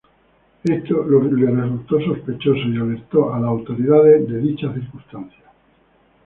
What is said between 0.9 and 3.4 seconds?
le resultó sospechoso y alertó a